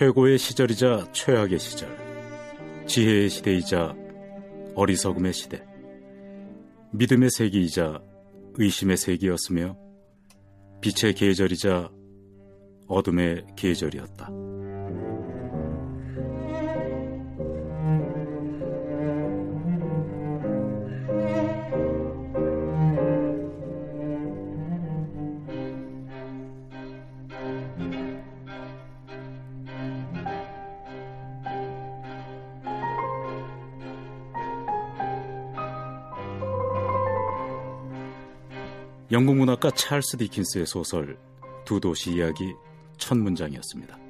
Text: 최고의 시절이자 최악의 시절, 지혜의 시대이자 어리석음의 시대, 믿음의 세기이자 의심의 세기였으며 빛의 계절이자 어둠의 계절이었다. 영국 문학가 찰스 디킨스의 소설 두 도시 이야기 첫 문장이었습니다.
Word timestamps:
최고의 0.00 0.38
시절이자 0.38 1.12
최악의 1.12 1.58
시절, 1.58 1.94
지혜의 2.86 3.28
시대이자 3.28 3.94
어리석음의 4.74 5.34
시대, 5.34 5.62
믿음의 6.94 7.28
세기이자 7.28 8.00
의심의 8.54 8.96
세기였으며 8.96 9.76
빛의 10.80 11.12
계절이자 11.12 11.90
어둠의 12.88 13.44
계절이었다. 13.56 14.30
영국 39.12 39.36
문학가 39.36 39.72
찰스 39.72 40.18
디킨스의 40.18 40.66
소설 40.66 41.18
두 41.64 41.80
도시 41.80 42.12
이야기 42.12 42.54
첫 42.96 43.18
문장이었습니다. 43.18 44.09